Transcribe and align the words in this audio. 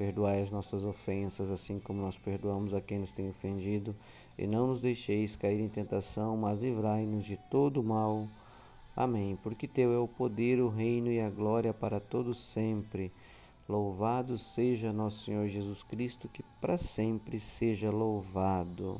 Perdoai 0.00 0.40
as 0.40 0.50
nossas 0.50 0.82
ofensas, 0.82 1.50
assim 1.50 1.78
como 1.78 2.00
nós 2.00 2.16
perdoamos 2.16 2.72
a 2.72 2.80
quem 2.80 3.00
nos 3.00 3.12
tem 3.12 3.28
ofendido, 3.28 3.94
e 4.38 4.46
não 4.46 4.66
nos 4.66 4.80
deixeis 4.80 5.36
cair 5.36 5.60
em 5.60 5.68
tentação, 5.68 6.38
mas 6.38 6.62
livrai-nos 6.62 7.26
de 7.26 7.36
todo 7.50 7.82
mal. 7.82 8.26
Amém. 8.96 9.38
Porque 9.42 9.68
teu 9.68 9.92
é 9.92 9.98
o 9.98 10.08
poder, 10.08 10.58
o 10.58 10.70
reino 10.70 11.12
e 11.12 11.20
a 11.20 11.28
glória 11.28 11.74
para 11.74 12.00
todos 12.00 12.40
sempre. 12.40 13.12
Louvado 13.68 14.38
seja 14.38 14.90
nosso 14.90 15.26
Senhor 15.26 15.46
Jesus 15.48 15.82
Cristo, 15.82 16.30
que 16.30 16.42
para 16.62 16.78
sempre 16.78 17.38
seja 17.38 17.90
louvado. 17.90 18.98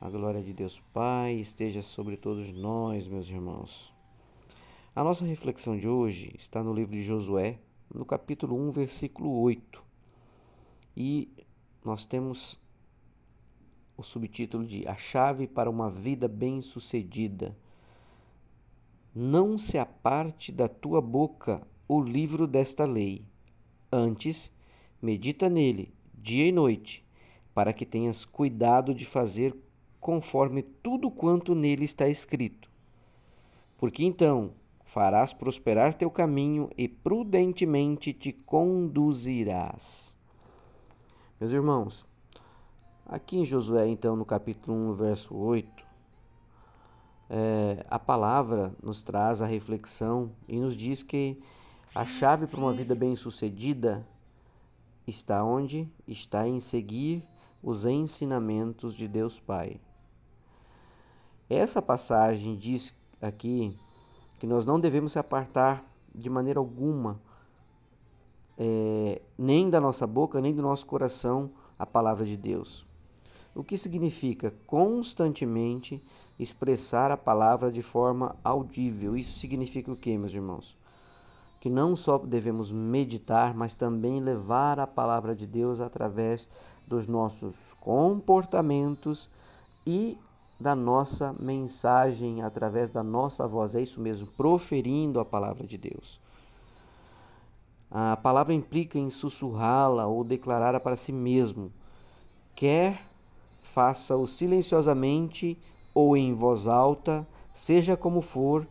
A 0.00 0.08
glória 0.08 0.40
de 0.40 0.54
Deus 0.54 0.80
Pai 0.94 1.34
esteja 1.34 1.82
sobre 1.82 2.16
todos 2.16 2.50
nós, 2.54 3.06
meus 3.06 3.28
irmãos. 3.28 3.92
A 4.96 5.04
nossa 5.04 5.26
reflexão 5.26 5.76
de 5.76 5.86
hoje 5.86 6.32
está 6.38 6.62
no 6.62 6.72
livro 6.72 6.96
de 6.96 7.02
Josué, 7.02 7.58
no 7.94 8.04
capítulo 8.04 8.56
1, 8.56 8.72
versículo 8.72 9.30
8. 9.40 9.80
E 10.96 11.32
nós 11.84 12.04
temos 12.04 12.58
o 13.96 14.02
subtítulo 14.02 14.66
de 14.66 14.86
A 14.88 14.96
Chave 14.96 15.46
para 15.46 15.70
uma 15.70 15.88
Vida 15.88 16.26
Bem-Sucedida. 16.26 17.56
Não 19.14 19.56
se 19.56 19.78
aparte 19.78 20.50
da 20.50 20.66
tua 20.66 21.00
boca 21.00 21.64
o 21.86 22.02
livro 22.02 22.48
desta 22.48 22.84
lei. 22.84 23.24
Antes, 23.92 24.50
medita 25.00 25.48
nele, 25.48 25.94
dia 26.12 26.48
e 26.48 26.50
noite, 26.50 27.06
para 27.54 27.72
que 27.72 27.86
tenhas 27.86 28.24
cuidado 28.24 28.92
de 28.92 29.04
fazer 29.04 29.56
conforme 30.00 30.62
tudo 30.62 31.08
quanto 31.12 31.54
nele 31.54 31.84
está 31.84 32.08
escrito. 32.08 32.68
Porque 33.78 34.04
então 34.04 34.52
farás 34.94 35.32
prosperar 35.32 35.92
teu 35.92 36.08
caminho 36.08 36.70
e 36.78 36.86
prudentemente 36.86 38.12
te 38.12 38.32
conduzirás. 38.32 40.16
Meus 41.40 41.50
irmãos, 41.50 42.06
aqui 43.04 43.38
em 43.38 43.44
Josué, 43.44 43.88
então, 43.88 44.14
no 44.14 44.24
capítulo 44.24 44.92
1, 44.92 44.94
verso 44.94 45.34
8, 45.34 45.84
é, 47.28 47.84
a 47.90 47.98
palavra 47.98 48.72
nos 48.80 49.02
traz 49.02 49.42
a 49.42 49.46
reflexão 49.46 50.30
e 50.46 50.60
nos 50.60 50.76
diz 50.76 51.02
que 51.02 51.42
a 51.92 52.06
chave 52.06 52.46
para 52.46 52.60
uma 52.60 52.72
vida 52.72 52.94
bem-sucedida 52.94 54.06
está 55.08 55.42
onde? 55.42 55.88
Está 56.06 56.46
em 56.46 56.60
seguir 56.60 57.20
os 57.60 57.84
ensinamentos 57.84 58.94
de 58.94 59.08
Deus 59.08 59.40
Pai. 59.40 59.80
Essa 61.50 61.82
passagem 61.82 62.54
diz 62.54 62.94
aqui 63.20 63.76
que 64.44 64.48
nós 64.48 64.66
não 64.66 64.78
devemos 64.78 65.12
se 65.12 65.18
apartar 65.18 65.82
de 66.14 66.28
maneira 66.28 66.60
alguma, 66.60 67.18
é, 68.58 69.22
nem 69.38 69.70
da 69.70 69.80
nossa 69.80 70.06
boca, 70.06 70.38
nem 70.38 70.54
do 70.54 70.60
nosso 70.60 70.84
coração, 70.84 71.50
a 71.78 71.86
palavra 71.86 72.26
de 72.26 72.36
Deus. 72.36 72.84
O 73.54 73.64
que 73.64 73.78
significa 73.78 74.52
constantemente 74.66 75.98
expressar 76.38 77.10
a 77.10 77.16
palavra 77.16 77.72
de 77.72 77.80
forma 77.80 78.36
audível. 78.44 79.16
Isso 79.16 79.38
significa 79.38 79.90
o 79.90 79.96
que, 79.96 80.18
meus 80.18 80.34
irmãos? 80.34 80.76
Que 81.58 81.70
não 81.70 81.96
só 81.96 82.18
devemos 82.18 82.70
meditar, 82.70 83.54
mas 83.54 83.74
também 83.74 84.20
levar 84.20 84.78
a 84.78 84.86
palavra 84.86 85.34
de 85.34 85.46
Deus 85.46 85.80
através 85.80 86.50
dos 86.86 87.06
nossos 87.06 87.72
comportamentos 87.80 89.30
e 89.86 90.18
da 90.58 90.74
nossa 90.74 91.34
mensagem, 91.38 92.42
através 92.42 92.90
da 92.90 93.02
nossa 93.02 93.46
voz. 93.46 93.74
É 93.74 93.82
isso 93.82 94.00
mesmo, 94.00 94.28
proferindo 94.36 95.20
a 95.20 95.24
palavra 95.24 95.66
de 95.66 95.76
Deus. 95.76 96.20
A 97.90 98.16
palavra 98.16 98.52
implica 98.52 98.98
em 98.98 99.10
sussurrá-la 99.10 100.06
ou 100.06 100.24
declará-la 100.24 100.80
para 100.80 100.96
si 100.96 101.12
mesmo. 101.12 101.70
Quer 102.54 103.00
faça-o 103.74 104.24
silenciosamente 104.26 105.58
ou 105.92 106.16
em 106.16 106.32
voz 106.32 106.68
alta, 106.68 107.26
seja 107.52 107.96
como 107.96 108.20
for, 108.20 108.66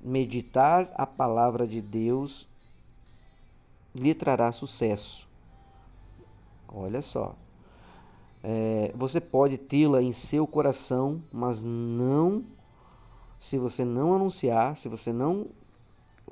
meditar 0.00 0.90
a 0.96 1.06
palavra 1.06 1.68
de 1.68 1.80
Deus 1.80 2.48
lhe 3.94 4.12
trará 4.12 4.50
sucesso. 4.50 5.28
Olha 6.68 7.00
só, 7.00 7.34
é, 8.42 8.92
você 8.94 9.20
pode 9.20 9.58
tê-la 9.58 10.00
em 10.00 10.12
seu 10.12 10.46
coração, 10.46 11.20
mas 11.32 11.62
não, 11.62 12.44
se 13.38 13.58
você 13.58 13.84
não 13.84 14.14
anunciar, 14.14 14.76
se 14.76 14.88
você 14.88 15.12
não 15.12 15.46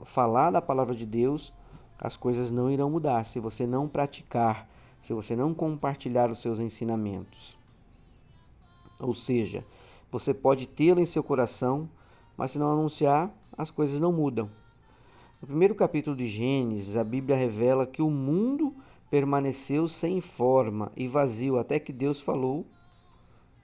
falar 0.04 0.50
da 0.50 0.62
palavra 0.62 0.94
de 0.94 1.04
Deus, 1.04 1.52
as 1.98 2.16
coisas 2.16 2.50
não 2.50 2.70
irão 2.70 2.90
mudar. 2.90 3.24
Se 3.24 3.40
você 3.40 3.66
não 3.66 3.88
praticar, 3.88 4.68
se 5.00 5.12
você 5.12 5.34
não 5.36 5.52
compartilhar 5.52 6.30
os 6.30 6.38
seus 6.38 6.60
ensinamentos. 6.60 7.58
Ou 8.98 9.14
seja, 9.14 9.64
você 10.10 10.32
pode 10.32 10.66
tê-la 10.66 11.00
em 11.00 11.06
seu 11.06 11.22
coração, 11.22 11.88
mas 12.36 12.52
se 12.52 12.58
não 12.58 12.72
anunciar, 12.72 13.30
as 13.56 13.70
coisas 13.70 14.00
não 14.00 14.12
mudam. 14.12 14.48
No 15.40 15.46
primeiro 15.46 15.74
capítulo 15.74 16.16
de 16.16 16.26
Gênesis, 16.26 16.96
a 16.96 17.04
Bíblia 17.04 17.36
revela 17.36 17.86
que 17.86 18.02
o 18.02 18.10
mundo 18.10 18.74
permaneceu 19.10 19.88
sem 19.88 20.20
forma 20.20 20.92
e 20.96 21.08
vazio 21.08 21.58
até 21.58 21.78
que 21.78 21.92
Deus 21.92 22.20
falou 22.20 22.66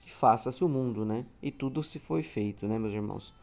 que 0.03 0.10
faça-se 0.10 0.62
o 0.62 0.69
mundo, 0.69 1.05
né? 1.05 1.25
E 1.43 1.50
tudo 1.50 1.82
se 1.82 1.99
foi 1.99 2.22
feito, 2.22 2.66
né, 2.66 2.78
meus 2.78 2.93
irmãos? 2.93 3.34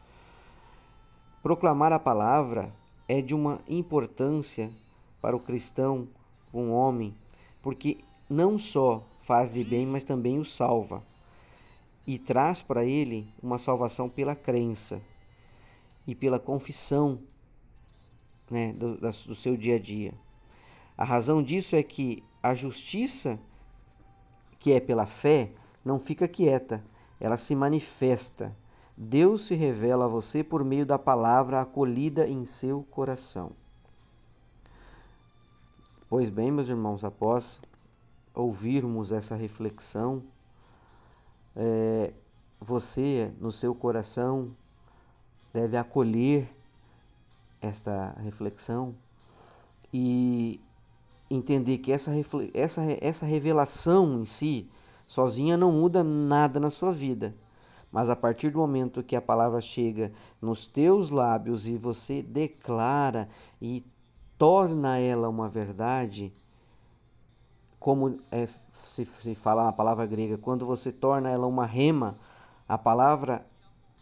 Proclamar 1.42 1.92
a 1.92 1.98
palavra 1.98 2.72
é 3.08 3.20
de 3.20 3.34
uma 3.34 3.60
importância 3.68 4.70
para 5.20 5.34
o 5.34 5.40
cristão, 5.40 6.08
um 6.54 6.70
homem, 6.70 7.14
porque 7.60 7.98
não 8.30 8.58
só 8.58 9.04
faz 9.22 9.54
de 9.54 9.64
bem, 9.64 9.86
mas 9.86 10.04
também 10.04 10.38
o 10.38 10.44
salva 10.44 11.02
e 12.06 12.18
traz 12.18 12.62
para 12.62 12.84
ele 12.84 13.28
uma 13.42 13.58
salvação 13.58 14.08
pela 14.08 14.34
crença 14.34 15.00
e 16.06 16.14
pela 16.14 16.38
confissão 16.38 17.20
né, 18.50 18.72
do, 18.72 18.96
do 18.96 19.34
seu 19.34 19.56
dia 19.56 19.76
a 19.76 19.78
dia. 19.78 20.12
A 20.96 21.04
razão 21.04 21.42
disso 21.42 21.74
é 21.74 21.82
que 21.82 22.22
a 22.42 22.54
justiça, 22.54 23.38
que 24.58 24.72
é 24.72 24.80
pela 24.80 25.06
fé, 25.06 25.52
não 25.84 25.98
fica 25.98 26.28
quieta, 26.28 26.82
ela 27.18 27.36
se 27.36 27.54
manifesta. 27.54 28.54
Deus 28.96 29.46
se 29.46 29.54
revela 29.54 30.04
a 30.04 30.08
você 30.08 30.44
por 30.44 30.64
meio 30.64 30.84
da 30.84 30.98
palavra 30.98 31.60
acolhida 31.60 32.28
em 32.28 32.44
seu 32.44 32.82
coração. 32.90 33.52
Pois 36.08 36.28
bem, 36.28 36.50
meus 36.50 36.68
irmãos, 36.68 37.04
após 37.04 37.60
ouvirmos 38.34 39.12
essa 39.12 39.34
reflexão, 39.34 40.22
é, 41.56 42.12
você, 42.60 43.32
no 43.40 43.50
seu 43.50 43.74
coração, 43.74 44.54
deve 45.52 45.76
acolher 45.76 46.48
esta 47.60 48.14
reflexão 48.20 48.94
e 49.92 50.60
entender 51.34 51.78
que 51.78 51.92
essa, 51.92 52.12
essa, 52.52 52.82
essa 53.00 53.26
revelação 53.26 54.20
em 54.20 54.24
si, 54.24 54.68
sozinha, 55.06 55.56
não 55.56 55.72
muda 55.72 56.04
nada 56.04 56.60
na 56.60 56.70
sua 56.70 56.92
vida. 56.92 57.34
Mas 57.90 58.08
a 58.08 58.16
partir 58.16 58.50
do 58.50 58.58
momento 58.58 59.02
que 59.02 59.14
a 59.14 59.20
palavra 59.20 59.60
chega 59.60 60.12
nos 60.40 60.66
teus 60.66 61.10
lábios 61.10 61.66
e 61.66 61.76
você 61.76 62.22
declara 62.22 63.28
e 63.60 63.84
torna 64.38 64.98
ela 64.98 65.28
uma 65.28 65.48
verdade, 65.48 66.32
como 67.78 68.18
é, 68.30 68.48
se, 68.84 69.04
se 69.04 69.34
fala 69.34 69.64
na 69.64 69.72
palavra 69.72 70.06
grega, 70.06 70.38
quando 70.38 70.64
você 70.64 70.90
torna 70.90 71.28
ela 71.28 71.46
uma 71.46 71.66
rema, 71.66 72.16
a 72.66 72.78
palavra 72.78 73.44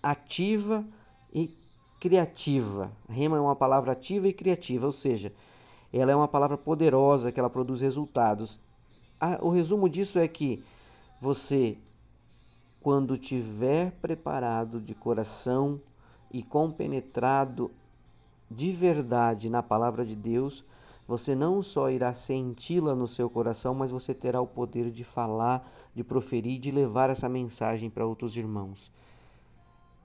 ativa 0.02 0.84
e 1.32 1.54
criativa. 1.98 2.90
Rema 3.08 3.36
é 3.36 3.40
uma 3.40 3.56
palavra 3.56 3.92
ativa 3.92 4.28
e 4.28 4.32
criativa, 4.32 4.86
ou 4.86 4.92
seja, 4.92 5.32
ela 5.92 6.12
é 6.12 6.16
uma 6.16 6.28
palavra 6.28 6.56
poderosa 6.56 7.32
que 7.32 7.40
ela 7.40 7.50
produz 7.50 7.80
resultados. 7.80 8.60
o 9.40 9.50
resumo 9.50 9.88
disso 9.88 10.18
é 10.18 10.28
que 10.28 10.62
você, 11.20 11.76
quando 12.80 13.16
tiver 13.16 13.92
preparado 14.00 14.80
de 14.80 14.94
coração 14.94 15.80
e 16.30 16.42
compenetrado 16.42 17.70
de 18.50 18.70
verdade 18.72 19.50
na 19.50 19.62
palavra 19.62 20.04
de 20.04 20.16
Deus, 20.16 20.64
você 21.06 21.34
não 21.34 21.60
só 21.60 21.90
irá 21.90 22.14
senti-la 22.14 22.94
no 22.94 23.08
seu 23.08 23.28
coração, 23.28 23.74
mas 23.74 23.90
você 23.90 24.14
terá 24.14 24.40
o 24.40 24.46
poder 24.46 24.92
de 24.92 25.02
falar, 25.02 25.68
de 25.92 26.04
proferir, 26.04 26.60
de 26.60 26.70
levar 26.70 27.10
essa 27.10 27.28
mensagem 27.28 27.90
para 27.90 28.06
outros 28.06 28.36
irmãos. 28.36 28.92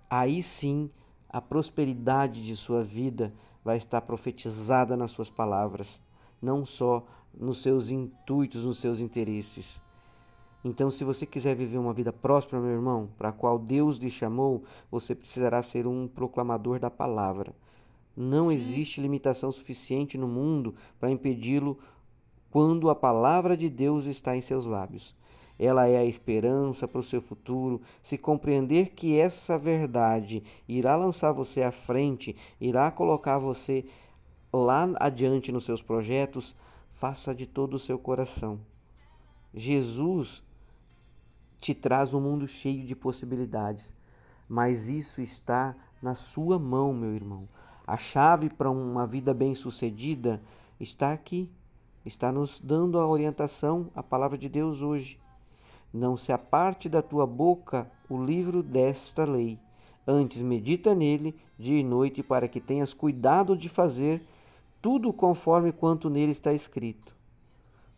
Aí 0.09 0.41
sim, 0.41 0.89
a 1.35 1.41
prosperidade 1.41 2.41
de 2.41 2.55
sua 2.55 2.81
vida 2.81 3.33
vai 3.61 3.75
estar 3.75 3.99
profetizada 3.99 4.95
nas 4.95 5.11
suas 5.11 5.29
palavras, 5.29 6.01
não 6.41 6.63
só 6.63 7.05
nos 7.37 7.61
seus 7.61 7.89
intuitos, 7.89 8.63
nos 8.63 8.77
seus 8.77 9.01
interesses. 9.01 9.81
Então, 10.63 10.89
se 10.89 11.03
você 11.03 11.25
quiser 11.25 11.53
viver 11.53 11.77
uma 11.77 11.91
vida 11.91 12.13
próspera, 12.13 12.61
meu 12.61 12.71
irmão, 12.71 13.09
para 13.17 13.27
a 13.27 13.33
qual 13.33 13.59
Deus 13.59 13.97
lhe 13.97 14.09
chamou, 14.09 14.63
você 14.89 15.13
precisará 15.13 15.61
ser 15.61 15.85
um 15.85 16.07
proclamador 16.07 16.79
da 16.79 16.89
palavra. 16.89 17.53
Não 18.15 18.49
existe 18.49 19.01
limitação 19.01 19.51
suficiente 19.51 20.17
no 20.17 20.29
mundo 20.29 20.73
para 20.97 21.11
impedi-lo 21.11 21.77
quando 22.49 22.89
a 22.89 22.95
palavra 22.95 23.57
de 23.57 23.67
Deus 23.67 24.05
está 24.05 24.37
em 24.37 24.41
seus 24.41 24.67
lábios. 24.67 25.13
Ela 25.57 25.87
é 25.87 25.97
a 25.97 26.05
esperança 26.05 26.87
para 26.87 26.99
o 26.99 27.03
seu 27.03 27.21
futuro. 27.21 27.81
Se 28.01 28.17
compreender 28.17 28.89
que 28.89 29.17
essa 29.17 29.57
verdade 29.57 30.43
irá 30.67 30.95
lançar 30.95 31.31
você 31.31 31.63
à 31.63 31.71
frente, 31.71 32.35
irá 32.59 32.91
colocar 32.91 33.37
você 33.37 33.85
lá 34.53 34.89
adiante 34.99 35.51
nos 35.51 35.65
seus 35.65 35.81
projetos, 35.81 36.55
faça 36.91 37.33
de 37.33 37.45
todo 37.45 37.75
o 37.75 37.79
seu 37.79 37.97
coração. 37.97 38.59
Jesus 39.53 40.43
te 41.59 41.73
traz 41.73 42.13
um 42.13 42.21
mundo 42.21 42.47
cheio 42.47 42.85
de 42.85 42.95
possibilidades, 42.95 43.93
mas 44.47 44.87
isso 44.87 45.21
está 45.21 45.75
na 46.01 46.13
sua 46.13 46.59
mão, 46.59 46.93
meu 46.93 47.13
irmão. 47.15 47.47
A 47.87 47.97
chave 47.97 48.49
para 48.49 48.69
uma 48.69 49.05
vida 49.05 49.33
bem-sucedida 49.33 50.41
está 50.79 51.13
aqui. 51.13 51.49
Está 52.05 52.31
nos 52.31 52.59
dando 52.59 52.99
a 52.99 53.07
orientação, 53.07 53.91
a 53.95 54.03
palavra 54.03 54.37
de 54.37 54.49
Deus 54.49 54.81
hoje. 54.81 55.19
Não 55.95 56.17
se 56.17 56.33
aparte 56.33 56.89
da 56.89 57.01
tua 57.01 57.25
boca 57.25 57.89
o 58.09 58.21
livro 58.21 58.61
desta 58.61 59.23
lei. 59.23 59.57
Antes 60.05 60.41
medita 60.41 60.93
nele 60.93 61.33
dia 61.57 61.79
e 61.79 61.85
noite, 61.85 62.21
para 62.21 62.49
que 62.49 62.59
tenhas 62.59 62.93
cuidado 62.93 63.55
de 63.55 63.69
fazer 63.69 64.21
tudo 64.81 65.13
conforme 65.13 65.71
quanto 65.71 66.09
nele 66.09 66.33
está 66.33 66.51
escrito. 66.51 67.15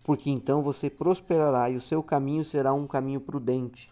Porque 0.03 0.29
então 0.29 0.61
você 0.61 0.91
prosperará 0.91 1.71
e 1.71 1.75
o 1.75 1.81
seu 1.81 2.03
caminho 2.03 2.45
será 2.45 2.71
um 2.71 2.85
caminho 2.85 3.19
prudente 3.19 3.91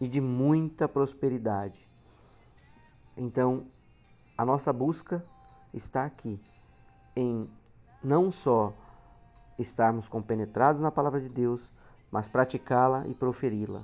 e 0.00 0.08
de 0.08 0.22
muita 0.22 0.88
prosperidade. 0.88 1.86
Então, 3.14 3.66
a 4.38 4.42
nossa 4.42 4.72
busca 4.72 5.22
está 5.74 6.06
aqui, 6.06 6.40
em 7.14 7.46
não 8.02 8.32
só 8.32 8.72
estarmos 9.58 10.08
compenetrados 10.08 10.80
na 10.80 10.90
palavra 10.90 11.20
de 11.20 11.28
Deus, 11.28 11.70
mas 12.10 12.28
praticá-la 12.28 13.06
e 13.06 13.14
proferi-la. 13.14 13.82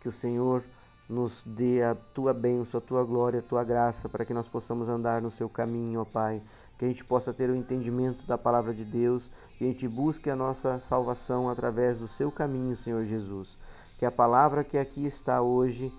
Que 0.00 0.08
o 0.08 0.12
Senhor 0.12 0.62
nos 1.08 1.42
dê 1.44 1.82
a 1.82 1.94
tua 1.94 2.32
bênção, 2.32 2.78
a 2.78 2.80
tua 2.80 3.04
glória, 3.04 3.40
a 3.40 3.42
tua 3.42 3.64
graça, 3.64 4.08
para 4.08 4.24
que 4.24 4.34
nós 4.34 4.48
possamos 4.48 4.88
andar 4.88 5.20
no 5.20 5.30
seu 5.30 5.48
caminho, 5.48 6.00
ó 6.00 6.04
Pai. 6.04 6.42
Que 6.78 6.84
a 6.84 6.88
gente 6.88 7.04
possa 7.04 7.32
ter 7.32 7.48
o 7.50 7.54
entendimento 7.54 8.26
da 8.26 8.36
palavra 8.36 8.74
de 8.74 8.84
Deus, 8.84 9.30
que 9.56 9.64
a 9.64 9.66
gente 9.66 9.86
busque 9.86 10.28
a 10.28 10.36
nossa 10.36 10.80
salvação 10.80 11.48
através 11.48 11.98
do 11.98 12.08
seu 12.08 12.32
caminho, 12.32 12.76
Senhor 12.76 13.04
Jesus. 13.04 13.56
Que 13.98 14.04
a 14.04 14.10
palavra 14.10 14.64
que 14.64 14.76
aqui 14.76 15.06
está 15.06 15.40
hoje 15.40 15.92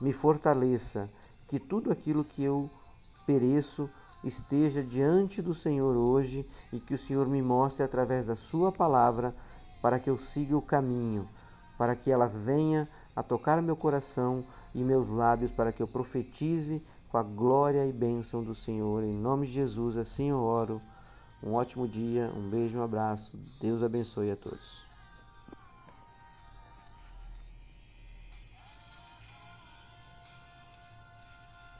me 0.00 0.12
fortaleça, 0.12 1.10
que 1.46 1.58
tudo 1.58 1.92
aquilo 1.92 2.24
que 2.24 2.42
eu 2.42 2.70
pereço 3.26 3.88
esteja 4.22 4.82
diante 4.82 5.42
do 5.42 5.52
Senhor 5.52 5.94
hoje 5.96 6.46
e 6.72 6.80
que 6.80 6.94
o 6.94 6.98
Senhor 6.98 7.28
me 7.28 7.42
mostre 7.42 7.84
através 7.84 8.26
da 8.26 8.34
Sua 8.34 8.72
palavra 8.72 9.34
para 9.84 10.00
que 10.00 10.08
eu 10.08 10.18
siga 10.18 10.56
o 10.56 10.62
caminho, 10.62 11.28
para 11.76 11.94
que 11.94 12.10
ela 12.10 12.26
venha 12.26 12.88
a 13.14 13.22
tocar 13.22 13.60
meu 13.60 13.76
coração 13.76 14.42
e 14.74 14.82
meus 14.82 15.08
lábios, 15.10 15.52
para 15.52 15.74
que 15.74 15.82
eu 15.82 15.86
profetize 15.86 16.82
com 17.10 17.18
a 17.18 17.22
glória 17.22 17.86
e 17.86 17.92
bênção 17.92 18.42
do 18.42 18.54
Senhor. 18.54 19.04
Em 19.04 19.12
nome 19.12 19.46
de 19.46 19.52
Jesus, 19.52 19.98
assim 19.98 20.30
eu 20.30 20.38
oro. 20.38 20.80
Um 21.42 21.52
ótimo 21.52 21.86
dia, 21.86 22.32
um 22.34 22.48
beijo, 22.48 22.78
um 22.78 22.82
abraço. 22.82 23.38
Deus 23.60 23.82
abençoe 23.82 24.30
a 24.30 24.36
todos. 24.36 24.93